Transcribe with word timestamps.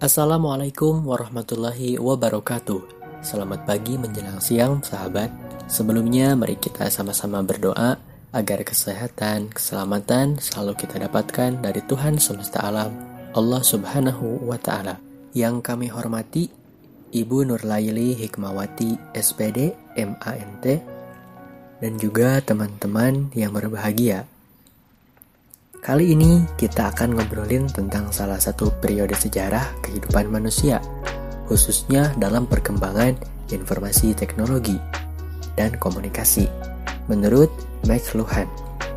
Assalamualaikum 0.00 1.04
warahmatullahi 1.04 2.00
wabarakatuh. 2.00 2.80
Selamat 3.20 3.68
pagi 3.68 4.00
menjelang 4.00 4.40
siang, 4.40 4.80
sahabat. 4.80 5.28
Sebelumnya, 5.68 6.32
mari 6.32 6.56
kita 6.56 6.88
sama-sama 6.88 7.44
berdoa 7.44 8.00
agar 8.32 8.64
kesehatan, 8.64 9.52
keselamatan 9.52 10.40
selalu 10.40 10.72
kita 10.80 11.04
dapatkan 11.04 11.60
dari 11.60 11.84
Tuhan 11.84 12.16
semesta 12.16 12.64
alam, 12.64 12.96
Allah 13.36 13.60
Subhanahu 13.60 14.40
wa 14.48 14.56
Ta'ala. 14.56 14.96
Yang 15.36 15.68
kami 15.68 15.92
hormati, 15.92 16.48
Ibu 17.12 17.52
Nurlaili 17.52 18.16
Hikmawati, 18.16 19.12
SPD, 19.12 19.76
MANT, 20.00 20.64
dan 21.76 21.92
juga 22.00 22.40
teman-teman 22.40 23.28
yang 23.36 23.52
berbahagia 23.52 24.24
Kali 25.80 26.12
ini 26.12 26.44
kita 26.60 26.92
akan 26.92 27.16
ngobrolin 27.16 27.64
tentang 27.64 28.12
salah 28.12 28.36
satu 28.36 28.68
periode 28.84 29.16
sejarah 29.16 29.64
kehidupan 29.80 30.28
manusia, 30.28 30.76
khususnya 31.48 32.12
dalam 32.20 32.44
perkembangan 32.44 33.16
informasi 33.48 34.12
teknologi 34.12 34.76
dan 35.56 35.72
komunikasi, 35.80 36.52
menurut 37.08 37.48
McLuhan, 37.88 38.44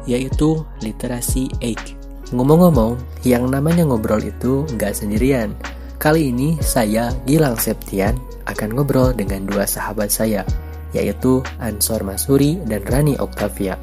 yaitu 0.03 0.59
literasi 0.83 1.47
age. 1.63 1.95
Ngomong-ngomong, 2.35 2.99
yang 3.23 3.47
namanya 3.47 3.87
ngobrol 3.87 4.19
itu 4.19 4.67
nggak 4.75 4.91
sendirian. 4.91 5.55
Kali 5.95 6.35
ini 6.35 6.59
saya, 6.59 7.15
Gilang 7.23 7.55
Septian, 7.55 8.19
akan 8.43 8.75
ngobrol 8.75 9.15
dengan 9.15 9.47
dua 9.47 9.63
sahabat 9.63 10.11
saya, 10.11 10.43
yaitu 10.91 11.39
Ansor 11.63 12.03
Masuri 12.03 12.59
dan 12.67 12.83
Rani 12.83 13.15
Octavia. 13.23 13.79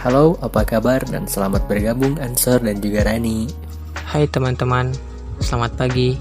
Halo, 0.00 0.40
apa 0.40 0.64
kabar 0.64 1.04
dan 1.04 1.28
selamat 1.28 1.68
bergabung 1.68 2.16
Ansor 2.24 2.64
dan 2.64 2.80
juga 2.80 3.04
Rani. 3.04 3.44
Hai 3.92 4.24
teman-teman, 4.24 4.96
selamat 5.44 5.76
pagi. 5.76 6.16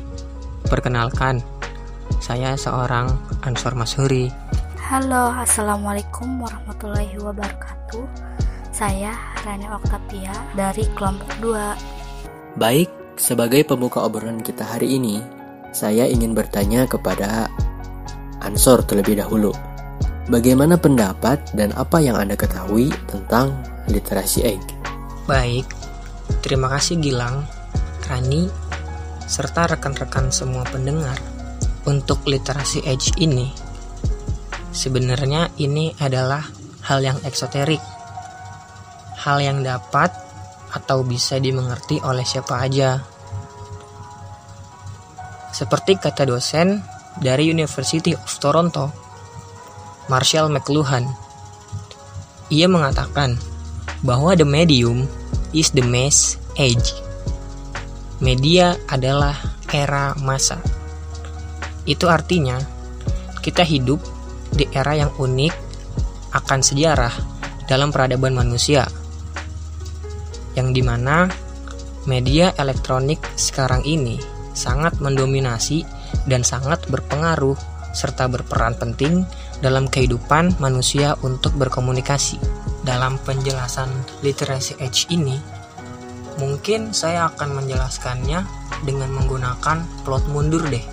Perkenalkan, 0.68 1.40
saya 2.20 2.60
seorang 2.60 3.08
Ansor 3.40 3.80
Masuri. 3.80 4.28
Halo, 4.84 5.32
Assalamualaikum 5.32 6.44
warahmatullahi 6.44 7.24
wabarakatuh. 7.24 8.04
Saya 8.76 9.16
Rani 9.48 9.72
Oktavia 9.72 10.36
dari 10.60 10.84
kelompok 11.00 11.32
2. 11.40 12.60
Baik, 12.60 12.92
sebagai 13.16 13.64
pembuka 13.64 14.04
obrolan 14.04 14.44
kita 14.44 14.68
hari 14.68 15.00
ini, 15.00 15.24
saya 15.72 16.04
ingin 16.04 16.36
bertanya 16.36 16.84
kepada 16.84 17.48
Ansor 18.44 18.84
terlebih 18.84 19.24
dahulu. 19.24 19.69
Bagaimana 20.30 20.78
pendapat 20.78 21.58
dan 21.58 21.74
apa 21.74 21.98
yang 21.98 22.14
Anda 22.14 22.38
ketahui 22.38 22.94
tentang 23.10 23.50
literasi 23.90 24.46
egg? 24.46 24.62
Baik, 25.26 25.66
terima 26.46 26.70
kasih 26.70 27.02
Gilang, 27.02 27.50
Rani, 28.06 28.46
serta 29.26 29.66
rekan-rekan 29.74 30.30
semua 30.30 30.62
pendengar. 30.70 31.18
Untuk 31.90 32.30
literasi 32.30 32.86
age 32.86 33.10
ini, 33.18 33.50
sebenarnya 34.70 35.50
ini 35.58 35.98
adalah 35.98 36.46
hal 36.86 37.02
yang 37.02 37.18
eksoterik. 37.26 37.82
Hal 39.26 39.42
yang 39.42 39.66
dapat 39.66 40.14
atau 40.70 41.02
bisa 41.02 41.42
dimengerti 41.42 41.98
oleh 42.06 42.22
siapa 42.22 42.62
aja. 42.62 43.02
Seperti 45.50 45.98
kata 45.98 46.30
dosen 46.30 46.86
dari 47.18 47.50
University 47.50 48.14
of 48.14 48.30
Toronto, 48.38 49.09
Marshall 50.10 50.50
McLuhan. 50.50 51.06
Ia 52.50 52.66
mengatakan 52.66 53.38
bahwa 54.02 54.34
the 54.34 54.42
medium 54.42 55.06
is 55.54 55.70
the 55.70 55.86
mass 55.86 56.42
age. 56.58 56.98
Media 58.18 58.74
adalah 58.90 59.38
era 59.70 60.18
masa. 60.18 60.58
Itu 61.86 62.10
artinya 62.10 62.58
kita 63.40 63.62
hidup 63.62 64.02
di 64.50 64.66
era 64.74 64.98
yang 64.98 65.14
unik 65.14 65.54
akan 66.34 66.60
sejarah 66.66 67.14
dalam 67.70 67.94
peradaban 67.94 68.34
manusia. 68.34 68.90
Yang 70.58 70.70
di 70.74 70.82
mana 70.82 71.30
media 72.10 72.50
elektronik 72.58 73.22
sekarang 73.38 73.86
ini 73.86 74.18
sangat 74.58 74.98
mendominasi 74.98 75.86
dan 76.26 76.42
sangat 76.42 76.82
berpengaruh 76.90 77.56
serta 77.94 78.26
berperan 78.26 78.74
penting 78.78 79.24
dalam 79.60 79.88
kehidupan 79.88 80.60
manusia 80.60 81.16
untuk 81.24 81.56
berkomunikasi. 81.60 82.40
Dalam 82.84 83.20
penjelasan 83.28 83.92
literasi 84.24 84.80
age 84.80 85.06
ini, 85.12 85.36
mungkin 86.40 86.96
saya 86.96 87.28
akan 87.30 87.60
menjelaskannya 87.60 88.48
dengan 88.88 89.12
menggunakan 89.12 89.84
plot 90.08 90.24
mundur 90.32 90.64
deh. 90.72 90.84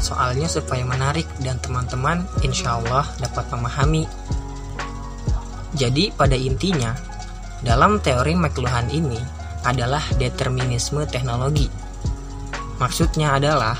Soalnya 0.00 0.48
supaya 0.48 0.82
menarik 0.88 1.28
dan 1.44 1.60
teman-teman 1.60 2.24
insya 2.40 2.80
Allah 2.80 3.04
dapat 3.20 3.44
memahami. 3.52 4.08
Jadi 5.76 6.12
pada 6.16 6.36
intinya, 6.36 6.96
dalam 7.60 8.00
teori 8.00 8.32
McLuhan 8.32 8.88
ini 8.88 9.20
adalah 9.62 10.02
determinisme 10.16 11.04
teknologi. 11.06 11.68
Maksudnya 12.80 13.38
adalah 13.38 13.78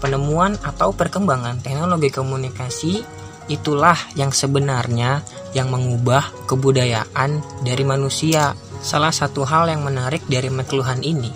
penemuan 0.00 0.56
atau 0.64 0.96
perkembangan 0.96 1.60
teknologi 1.60 2.08
komunikasi 2.08 3.19
itulah 3.50 3.98
yang 4.14 4.30
sebenarnya 4.30 5.26
yang 5.52 5.68
mengubah 5.68 6.46
kebudayaan 6.46 7.42
dari 7.66 7.82
manusia. 7.82 8.54
Salah 8.80 9.12
satu 9.12 9.44
hal 9.44 9.68
yang 9.68 9.84
menarik 9.84 10.24
dari 10.24 10.48
McLuhan 10.48 11.04
ini, 11.04 11.28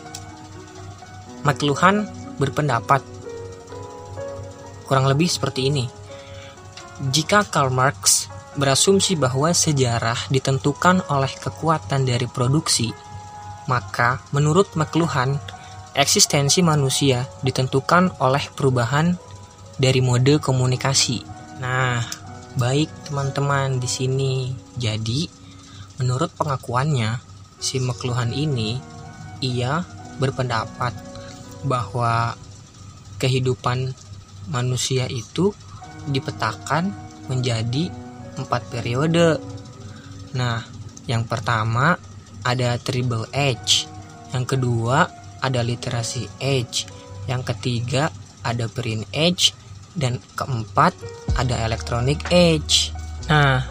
McLuhan 1.44 2.08
berpendapat 2.40 3.04
kurang 4.88 5.04
lebih 5.12 5.28
seperti 5.28 5.68
ini. 5.68 5.84
Jika 7.12 7.44
Karl 7.44 7.68
Marx 7.68 8.32
berasumsi 8.56 9.18
bahwa 9.18 9.52
sejarah 9.52 10.16
ditentukan 10.32 11.04
oleh 11.12 11.28
kekuatan 11.36 12.08
dari 12.08 12.24
produksi, 12.24 12.96
maka 13.68 14.24
menurut 14.32 14.72
McLuhan, 14.72 15.36
eksistensi 15.92 16.64
manusia 16.64 17.28
ditentukan 17.44 18.16
oleh 18.24 18.48
perubahan 18.56 19.20
dari 19.76 20.00
mode 20.00 20.40
komunikasi. 20.40 21.33
Nah, 21.64 22.04
baik 22.60 23.08
teman-teman 23.08 23.80
di 23.80 23.88
sini. 23.88 24.52
Jadi, 24.76 25.24
menurut 25.96 26.28
pengakuannya, 26.36 27.16
si 27.56 27.80
Mekluhan 27.80 28.36
ini 28.36 28.76
ia 29.40 29.80
berpendapat 30.20 30.92
bahwa 31.64 32.36
kehidupan 33.16 33.96
manusia 34.52 35.08
itu 35.08 35.56
dipetakan 36.04 36.92
menjadi 37.32 37.88
empat 38.36 38.68
periode. 38.68 39.40
Nah, 40.36 40.60
yang 41.08 41.24
pertama 41.24 41.96
ada 42.44 42.76
triple 42.76 43.24
age, 43.32 43.88
yang 44.36 44.44
kedua 44.44 45.08
ada 45.40 45.64
literasi 45.64 46.28
age, 46.44 46.84
yang 47.24 47.40
ketiga 47.40 48.12
ada 48.44 48.68
print 48.68 49.08
age, 49.16 49.56
dan 49.94 50.18
keempat 50.34 50.94
ada 51.38 51.54
electronic 51.66 52.22
age. 52.30 52.90
Nah, 53.30 53.64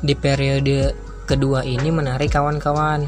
di 0.00 0.16
periode 0.16 0.96
kedua 1.28 1.62
ini 1.62 1.92
menarik 1.92 2.34
kawan-kawan. 2.34 3.06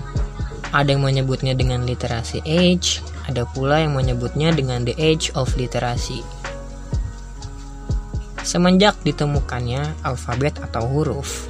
Ada 0.72 0.96
yang 0.96 1.04
menyebutnya 1.04 1.52
dengan 1.52 1.84
literasi 1.84 2.40
age, 2.48 3.04
ada 3.28 3.44
pula 3.44 3.84
yang 3.84 3.92
menyebutnya 3.92 4.56
dengan 4.56 4.88
the 4.88 4.96
age 4.96 5.28
of 5.36 5.52
literasi. 5.52 6.24
Semenjak 8.40 8.96
ditemukannya 9.04 10.00
alfabet 10.00 10.56
atau 10.64 10.88
huruf, 10.88 11.46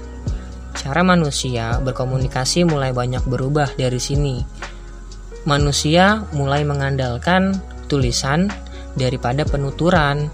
cara 0.75 1.07
manusia 1.07 1.79
berkomunikasi 1.79 2.67
mulai 2.67 2.91
banyak 2.91 3.23
berubah 3.25 3.71
dari 3.79 4.03
sini. 4.03 4.43
Manusia 5.47 6.27
mulai 6.35 6.67
mengandalkan 6.67 7.55
tulisan 7.87 8.51
daripada 8.99 9.47
penuturan 9.47 10.29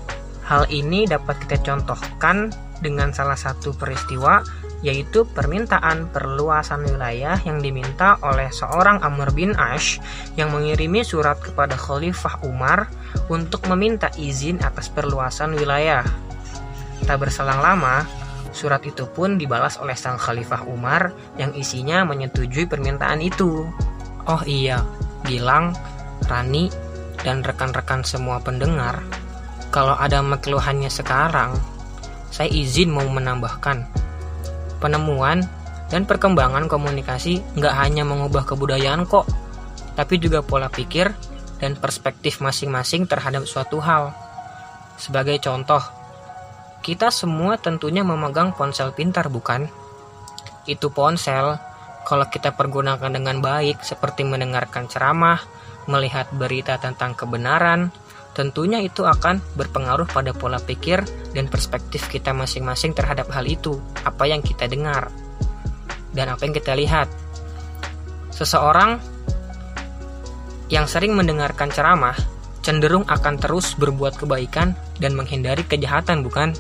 Hal 0.49 0.65
ini 0.73 1.05
dapat 1.05 1.45
kita 1.45 1.61
contohkan 1.61 2.49
dengan 2.81 3.13
salah 3.13 3.37
satu 3.37 3.77
peristiwa 3.77 4.41
yaitu 4.81 5.27
permintaan 5.27 6.09
perluasan 6.09 6.87
wilayah 6.87 7.37
yang 7.43 7.59
diminta 7.59 8.17
oleh 8.23 8.49
seorang 8.49 9.03
Amr 9.03 9.35
bin 9.35 9.53
Ash 9.59 9.99
yang 10.39 10.55
mengirimi 10.55 11.03
surat 11.03 11.37
kepada 11.43 11.75
Khalifah 11.75 12.47
Umar 12.47 12.89
untuk 13.29 13.67
meminta 13.67 14.09
izin 14.15 14.63
atas 14.63 14.87
perluasan 14.89 15.59
wilayah. 15.59 16.07
Tak 17.05 17.19
berselang 17.19 17.59
lama, 17.59 18.07
surat 18.55 18.81
itu 18.87 19.05
pun 19.11 19.35
dibalas 19.35 19.83
oleh 19.83 19.99
sang 19.99 20.17
Khalifah 20.17 20.65
Umar 20.71 21.11
yang 21.37 21.51
isinya 21.59 22.07
menyetujui 22.07 22.71
permintaan 22.71 23.19
itu. 23.19 23.67
Oh 24.31 24.43
iya, 24.47 24.87
Gilang, 25.27 25.75
Rani, 26.31 26.71
dan 27.27 27.43
rekan-rekan 27.43 28.07
semua 28.07 28.39
pendengar, 28.39 29.03
kalau 29.69 29.95
ada 29.95 30.25
keluhannya 30.41 30.89
sekarang, 30.89 31.57
saya 32.33 32.49
izin 32.49 32.93
mau 32.93 33.05
menambahkan. 33.05 33.85
Penemuan 34.79 35.45
dan 35.89 36.05
perkembangan 36.05 36.69
komunikasi 36.69 37.41
nggak 37.57 37.75
hanya 37.77 38.05
mengubah 38.05 38.45
kebudayaan 38.45 39.09
kok, 39.09 39.29
tapi 39.97 40.21
juga 40.21 40.45
pola 40.45 40.71
pikir 40.71 41.11
dan 41.59 41.75
perspektif 41.75 42.39
masing-masing 42.39 43.05
terhadap 43.11 43.45
suatu 43.45 43.83
hal. 43.83 44.15
Sebagai 44.95 45.43
contoh, 45.43 45.83
kita 46.83 47.11
semua 47.11 47.59
tentunya 47.59 48.07
memegang 48.07 48.55
ponsel 48.55 48.95
pintar, 48.95 49.27
bukan? 49.29 49.67
Itu 50.65 50.95
ponsel, 50.95 51.59
kalau 52.07 52.27
kita 52.31 52.55
pergunakan 52.55 53.11
dengan 53.11 53.43
baik, 53.43 53.83
seperti 53.83 54.25
mendengarkan 54.25 54.87
ceramah, 54.87 55.43
melihat 55.91 56.31
berita 56.33 56.79
tentang 56.79 57.13
kebenaran, 57.19 57.91
tentunya 58.39 58.79
itu 58.79 59.03
akan 59.03 59.43
berpengaruh 59.59 60.07
pada 60.07 60.31
pola 60.31 60.63
pikir 60.63 61.03
dan 61.35 61.51
perspektif 61.51 62.07
kita 62.07 62.31
masing-masing 62.31 62.95
terhadap 62.95 63.27
hal 63.35 63.43
itu, 63.43 63.83
apa 64.07 64.31
yang 64.31 64.47
kita 64.47 64.71
dengar, 64.71 65.11
dan 66.15 66.31
apa 66.31 66.47
yang 66.47 66.55
kita 66.55 66.79
lihat. 66.79 67.11
Seseorang 68.31 69.03
yang 70.71 70.87
sering 70.87 71.19
mendengarkan 71.19 71.75
ceramah 71.75 72.15
cenderung 72.63 73.03
akan 73.11 73.43
terus 73.43 73.75
berbuat 73.75 74.23
kebaikan 74.23 74.79
dan 75.03 75.19
menghindari 75.19 75.67
kejahatan, 75.67 76.23
bukan? 76.23 76.55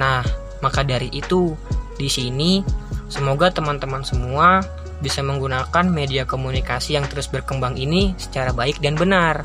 Nah, 0.00 0.24
maka 0.64 0.80
dari 0.80 1.12
itu, 1.12 1.52
di 2.00 2.08
sini 2.08 2.64
semoga 3.12 3.52
teman-teman 3.52 4.00
semua 4.00 4.64
bisa 5.04 5.20
menggunakan 5.20 5.84
media 5.92 6.24
komunikasi 6.24 6.96
yang 6.96 7.04
terus 7.04 7.28
berkembang 7.28 7.76
ini 7.76 8.16
secara 8.16 8.56
baik 8.56 8.80
dan 8.80 8.96
benar. 8.96 9.44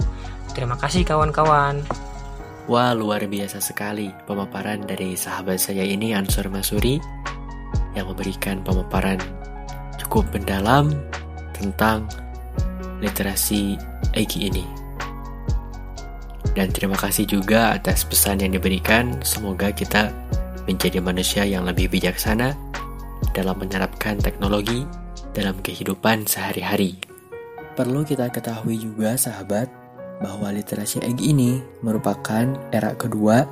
Terima 0.52 0.76
kasih 0.76 1.08
kawan-kawan. 1.08 1.80
Wah, 2.68 2.92
luar 2.92 3.24
biasa 3.26 3.64
sekali 3.64 4.12
pemaparan 4.28 4.84
dari 4.84 5.16
sahabat 5.16 5.58
saya 5.58 5.82
ini 5.82 6.12
Ansur 6.12 6.52
Masuri 6.52 7.00
yang 7.96 8.12
memberikan 8.12 8.60
pemaparan 8.62 9.20
cukup 10.00 10.28
mendalam 10.36 10.92
tentang 11.56 12.08
literasi 13.00 13.80
Egi 14.12 14.52
ini. 14.52 14.66
Dan 16.52 16.68
terima 16.76 17.00
kasih 17.00 17.24
juga 17.24 17.72
atas 17.72 18.04
pesan 18.04 18.44
yang 18.44 18.52
diberikan. 18.52 19.24
Semoga 19.24 19.72
kita 19.72 20.12
menjadi 20.68 21.00
manusia 21.00 21.48
yang 21.48 21.64
lebih 21.64 21.88
bijaksana 21.88 22.54
dalam 23.32 23.56
menerapkan 23.56 24.20
teknologi 24.20 24.84
dalam 25.32 25.56
kehidupan 25.64 26.28
sehari-hari. 26.28 27.00
Perlu 27.72 28.04
kita 28.04 28.28
ketahui 28.28 28.76
juga, 28.84 29.16
sahabat, 29.16 29.81
bahwa 30.22 30.54
literasi 30.54 31.02
Egi 31.02 31.34
ini 31.34 31.58
merupakan 31.82 32.46
era 32.70 32.94
kedua 32.94 33.44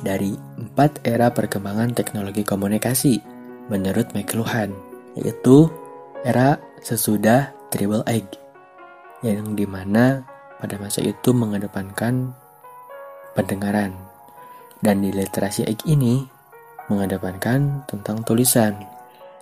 dari 0.00 0.36
empat 0.36 1.04
era 1.04 1.32
perkembangan 1.32 1.96
teknologi 1.96 2.44
komunikasi 2.44 3.20
menurut 3.72 4.12
McLuhan, 4.12 4.72
yaitu 5.16 5.68
era 6.22 6.60
sesudah 6.84 7.52
Triple 7.72 8.04
Egg, 8.06 8.26
yang 9.24 9.56
di 9.56 9.64
mana 9.64 10.24
pada 10.60 10.76
masa 10.76 11.00
itu 11.00 11.32
mengedepankan 11.32 12.36
pendengaran. 13.32 13.96
Dan 14.80 15.04
di 15.04 15.12
literasi 15.12 15.68
Egg 15.68 15.84
ini 15.84 16.24
mengedepankan 16.88 17.84
tentang 17.84 18.24
tulisan. 18.24 18.80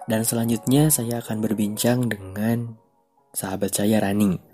Dan 0.08 0.24
selanjutnya 0.24 0.90
saya 0.90 1.20
akan 1.22 1.38
berbincang 1.44 2.10
dengan 2.10 2.74
sahabat 3.30 3.70
saya 3.70 4.02
Rani. 4.02 4.47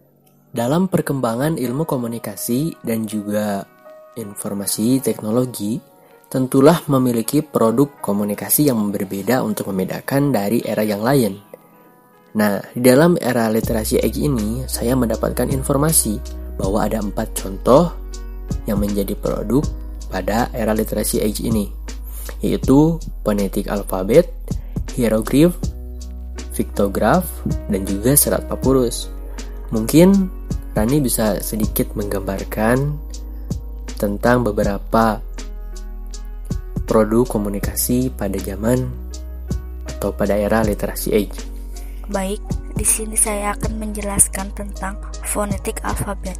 Dalam 0.54 0.86
perkembangan 0.86 1.58
ilmu 1.58 1.82
komunikasi 1.82 2.78
dan 2.86 3.10
juga 3.10 3.66
informasi 4.14 5.02
teknologi, 5.02 5.82
tentulah 6.30 6.78
memiliki 6.86 7.42
produk 7.42 7.90
komunikasi 7.98 8.70
yang 8.70 8.94
berbeda 8.94 9.42
untuk 9.42 9.74
membedakan 9.74 10.30
dari 10.30 10.62
era 10.62 10.86
yang 10.86 11.02
lain. 11.02 11.42
Nah, 12.38 12.62
di 12.70 12.86
dalam 12.86 13.18
era 13.18 13.50
literasi 13.50 13.98
Egi 13.98 14.30
ini, 14.30 14.62
saya 14.70 14.94
mendapatkan 14.94 15.50
informasi 15.50 16.22
bahwa 16.54 16.86
ada 16.86 17.02
empat 17.02 17.34
contoh 17.34 17.90
yang 18.70 18.78
menjadi 18.78 19.18
produk 19.18 19.66
pada 20.06 20.54
era 20.54 20.70
literasi 20.70 21.18
Age 21.18 21.50
ini, 21.50 21.66
yaitu 22.46 23.02
penetik 23.26 23.66
alfabet, 23.66 24.30
hieroglif, 24.94 25.58
piktograf, 26.54 27.26
dan 27.66 27.82
juga 27.82 28.14
serat 28.14 28.46
papurus. 28.46 29.13
Mungkin 29.72 30.28
Rani 30.74 30.98
bisa 30.98 31.38
sedikit 31.38 31.94
menggambarkan 31.94 32.98
tentang 33.94 34.42
beberapa 34.42 35.22
produk 36.84 37.24
komunikasi 37.24 38.10
pada 38.10 38.36
zaman 38.42 38.84
atau 39.86 40.10
pada 40.12 40.34
era 40.36 40.60
literasi 40.66 41.14
age. 41.14 41.38
Baik, 42.10 42.42
di 42.76 42.84
sini 42.84 43.16
saya 43.16 43.54
akan 43.56 43.80
menjelaskan 43.80 44.52
tentang 44.52 44.98
fonetik 45.24 45.80
alfabet. 45.86 46.36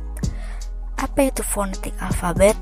Apa 1.01 1.31
itu 1.31 1.41
fonetik 1.41 1.95
alfabet? 2.03 2.59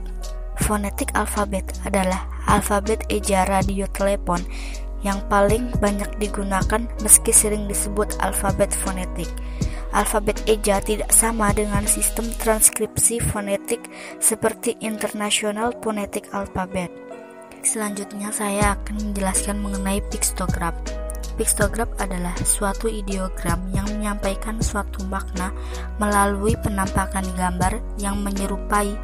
Fonetik 0.63 1.11
alfabet 1.17 1.67
adalah 1.83 2.29
alfabet 2.47 3.03
eja 3.11 3.49
radio 3.49 3.89
telepon 3.91 4.39
yang 5.03 5.19
paling 5.27 5.67
banyak 5.83 6.07
digunakan 6.23 6.87
meski 7.03 7.35
sering 7.35 7.67
disebut 7.67 8.15
alfabet 8.23 8.71
fonetik. 8.71 9.27
Alfabet 9.93 10.41
eja 10.49 10.81
tidak 10.81 11.13
sama 11.13 11.53
dengan 11.53 11.85
sistem 11.85 12.25
transkripsi 12.41 13.21
fonetik 13.21 13.85
seperti 14.25 14.81
International 14.81 15.69
Phonetic 15.85 16.33
Alphabet. 16.33 16.89
Selanjutnya 17.61 18.33
saya 18.33 18.75
akan 18.81 19.13
menjelaskan 19.13 19.61
mengenai 19.61 20.01
pictograph. 20.09 20.75
Pictograph 21.37 21.93
adalah 22.01 22.33
suatu 22.41 22.89
ideogram 22.89 23.61
yang 23.73 23.85
menyampaikan 23.89 24.61
suatu 24.65 25.05
makna 25.13 25.53
melalui 26.01 26.57
penampakan 26.61 27.25
gambar 27.37 27.81
yang 28.01 28.21
menyerupai 28.21 28.97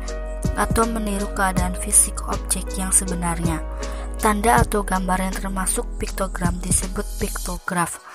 atau 0.57 0.85
meniru 0.89 1.29
keadaan 1.37 1.77
fisik 1.79 2.17
objek 2.33 2.65
yang 2.81 2.91
sebenarnya. 2.91 3.61
Tanda 4.19 4.67
atau 4.67 4.83
gambar 4.83 5.31
yang 5.31 5.35
termasuk 5.37 5.87
piktogram 6.01 6.59
disebut 6.59 7.07
piktograf. 7.23 8.08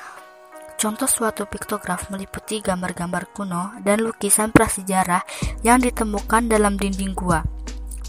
Contoh 0.84 1.08
suatu 1.08 1.48
piktograf 1.48 2.12
meliputi 2.12 2.60
gambar-gambar 2.60 3.32
kuno 3.32 3.72
dan 3.88 4.04
lukisan 4.04 4.52
prasejarah 4.52 5.24
yang 5.64 5.80
ditemukan 5.80 6.52
dalam 6.52 6.76
dinding 6.76 7.16
gua. 7.16 7.40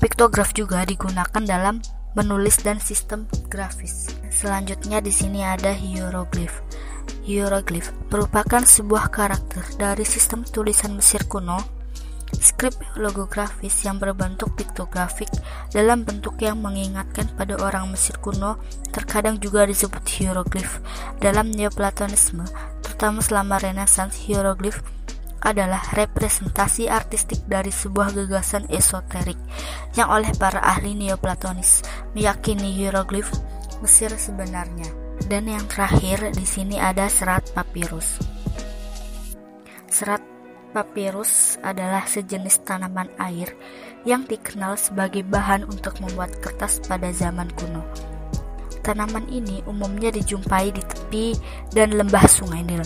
Piktograf 0.03 0.51
juga 0.59 0.83
digunakan 0.83 1.39
dalam 1.39 1.79
menulis 2.19 2.59
dan 2.67 2.83
sistem 2.83 3.31
grafis. 3.47 4.11
Selanjutnya 4.27 4.99
di 4.99 5.15
sini 5.15 5.47
ada 5.47 5.71
hieroglif. 5.71 6.51
Hieroglif 7.23 7.95
merupakan 8.11 8.67
sebuah 8.67 9.07
karakter 9.07 9.63
dari 9.79 10.03
sistem 10.03 10.43
tulisan 10.43 10.99
Mesir 10.99 11.31
kuno. 11.31 11.63
Skrip 12.33 12.75
logografis 12.97 13.85
yang 13.85 14.01
berbentuk 14.01 14.57
piktografik 14.57 15.29
dalam 15.71 16.05
bentuk 16.05 16.41
yang 16.41 16.61
mengingatkan 16.61 17.29
pada 17.37 17.57
orang 17.61 17.93
Mesir 17.93 18.17
kuno 18.21 18.57
terkadang 18.93 19.37
juga 19.41 19.69
disebut 19.69 20.03
hieroglif. 20.09 20.81
Dalam 21.21 21.53
Neoplatonisme, 21.53 22.45
terutama 22.81 23.21
selama 23.21 23.61
Renaissance, 23.61 24.17
hieroglif 24.25 24.81
adalah 25.45 25.85
representasi 25.93 26.89
artistik 26.89 27.45
dari 27.45 27.69
sebuah 27.69 28.17
gagasan 28.17 28.65
esoterik 28.73 29.37
yang 29.93 30.09
oleh 30.09 30.33
para 30.41 30.59
ahli 30.65 30.97
Neoplatonis 30.97 31.85
meyakini 32.17 32.73
hieroglif 32.73 33.29
Mesir 33.85 34.09
sebenarnya. 34.17 34.89
Dan 35.29 35.47
yang 35.47 35.65
terakhir 35.69 36.33
di 36.33 36.49
sini 36.49 36.81
ada 36.81 37.07
serat 37.07 37.53
papirus. 37.53 38.19
Serat 39.87 40.34
papirus 40.75 41.55
adalah 41.63 42.03
sejenis 42.03 42.67
tanaman 42.67 43.07
air 43.23 43.55
yang 44.03 44.27
dikenal 44.27 44.75
sebagai 44.75 45.23
bahan 45.23 45.63
untuk 45.71 46.03
membuat 46.03 46.35
kertas 46.43 46.83
pada 46.83 47.15
zaman 47.15 47.47
kuno. 47.55 47.87
Tanaman 48.83 49.31
ini 49.31 49.63
umumnya 49.65 50.11
dijumpai 50.11 50.75
di 50.75 50.83
tepi 50.83 51.27
dan 51.73 51.95
lembah 51.95 52.27
Sungai 52.29 52.61
Nil 52.67 52.85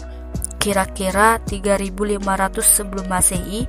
Kira-kira 0.59 1.38
3500 1.47 2.18
sebelum 2.61 3.07
Masehi, 3.07 3.64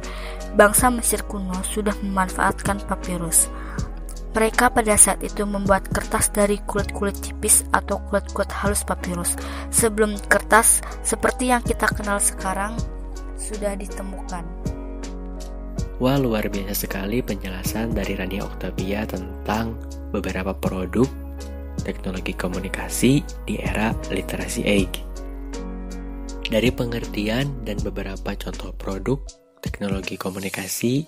bangsa 0.58 0.90
Mesir 0.90 1.22
kuno 1.30 1.62
sudah 1.62 1.94
memanfaatkan 2.02 2.82
papirus. 2.90 3.46
Mereka 4.34 4.74
pada 4.74 4.98
saat 4.98 5.22
itu 5.22 5.46
membuat 5.46 5.90
kertas 5.90 6.34
dari 6.34 6.58
kulit-kulit 6.66 7.18
tipis 7.18 7.66
atau 7.74 8.02
kulit-kulit 8.10 8.50
halus 8.52 8.82
papirus. 8.86 9.38
Sebelum 9.70 10.18
kertas 10.30 10.82
seperti 11.06 11.50
yang 11.54 11.62
kita 11.62 11.90
kenal 11.90 12.18
sekarang 12.18 12.78
sudah 13.40 13.74
ditemukan. 13.80 14.44
Wah, 16.00 16.16
luar 16.16 16.48
biasa 16.48 16.88
sekali 16.88 17.20
penjelasan 17.24 17.92
dari 17.96 18.16
Rani 18.16 18.40
Octavia 18.40 19.04
tentang 19.04 19.76
beberapa 20.12 20.56
produk 20.56 21.08
teknologi 21.84 22.36
komunikasi 22.36 23.24
di 23.48 23.60
era 23.60 23.96
literasi 24.12 24.62
age. 24.64 25.00
Dari 26.50 26.70
pengertian 26.72 27.64
dan 27.64 27.78
beberapa 27.84 28.36
contoh 28.36 28.72
produk 28.76 29.20
teknologi 29.60 30.16
komunikasi, 30.16 31.04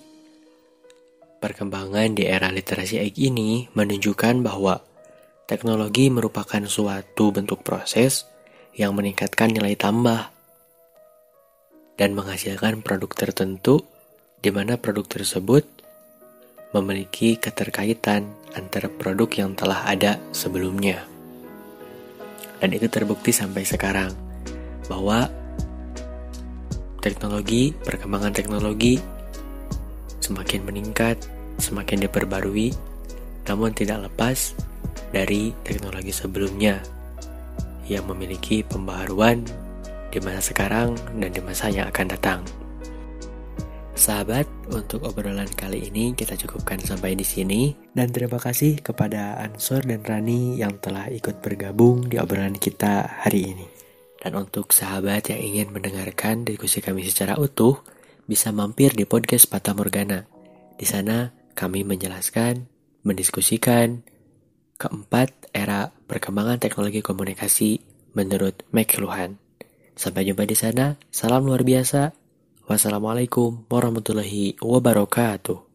perkembangan 1.42 2.14
di 2.14 2.28
era 2.28 2.52
literasi 2.52 3.02
egg 3.02 3.18
ini 3.18 3.66
menunjukkan 3.74 4.44
bahwa 4.46 4.78
teknologi 5.50 6.08
merupakan 6.08 6.62
suatu 6.68 7.34
bentuk 7.34 7.66
proses 7.66 8.28
yang 8.78 8.94
meningkatkan 8.96 9.50
nilai 9.52 9.74
tambah 9.74 10.31
dan 11.96 12.16
menghasilkan 12.16 12.80
produk 12.80 13.12
tertentu 13.12 13.84
di 14.42 14.50
mana 14.50 14.80
produk 14.80 15.06
tersebut 15.06 15.62
memiliki 16.72 17.36
keterkaitan 17.36 18.26
antara 18.56 18.88
produk 18.88 19.28
yang 19.36 19.52
telah 19.52 19.84
ada 19.84 20.16
sebelumnya. 20.32 21.04
Dan 22.58 22.72
itu 22.72 22.88
terbukti 22.88 23.34
sampai 23.34 23.66
sekarang 23.66 24.14
bahwa 24.88 25.28
teknologi, 27.04 27.76
perkembangan 27.76 28.32
teknologi 28.32 28.96
semakin 30.22 30.64
meningkat, 30.64 31.18
semakin 31.58 32.06
diperbarui, 32.08 32.72
namun 33.50 33.74
tidak 33.74 34.08
lepas 34.08 34.54
dari 35.12 35.52
teknologi 35.66 36.14
sebelumnya 36.14 36.80
yang 37.90 38.06
memiliki 38.08 38.62
pembaharuan 38.64 39.44
di 40.12 40.20
masa 40.20 40.44
sekarang 40.44 40.92
dan 41.16 41.32
di 41.32 41.40
masa 41.40 41.72
yang 41.72 41.88
akan 41.88 42.06
datang. 42.12 42.40
Sahabat, 43.92 44.48
untuk 44.72 45.04
obrolan 45.04 45.48
kali 45.52 45.88
ini 45.88 46.16
kita 46.16 46.36
cukupkan 46.36 46.80
sampai 46.80 47.12
di 47.12 47.24
sini 47.24 47.76
dan 47.92 48.08
terima 48.08 48.40
kasih 48.40 48.80
kepada 48.80 49.36
Ansor 49.40 49.84
dan 49.84 50.00
Rani 50.00 50.56
yang 50.56 50.80
telah 50.80 51.12
ikut 51.12 51.44
bergabung 51.44 52.08
di 52.08 52.16
obrolan 52.16 52.56
kita 52.56 53.24
hari 53.24 53.52
ini. 53.52 53.66
Dan 54.22 54.38
untuk 54.38 54.70
sahabat 54.70 55.34
yang 55.34 55.40
ingin 55.42 55.68
mendengarkan 55.74 56.46
diskusi 56.46 56.78
kami 56.78 57.04
secara 57.04 57.36
utuh, 57.36 57.82
bisa 58.24 58.54
mampir 58.54 58.94
di 58.94 59.02
podcast 59.02 59.50
Pata 59.50 59.74
Morgana. 59.74 60.24
Di 60.78 60.86
sana 60.86 61.34
kami 61.58 61.82
menjelaskan, 61.82 62.70
mendiskusikan 63.02 64.06
keempat 64.78 65.50
era 65.50 65.90
perkembangan 66.06 66.62
teknologi 66.62 67.02
komunikasi 67.02 67.82
menurut 68.14 68.62
McLuhan. 68.70 69.41
Sampai 69.92 70.28
jumpa 70.28 70.44
di 70.48 70.56
sana. 70.56 70.96
Salam 71.12 71.48
luar 71.48 71.64
biasa. 71.64 72.12
Wassalamualaikum 72.68 73.66
warahmatullahi 73.68 74.56
wabarakatuh. 74.62 75.71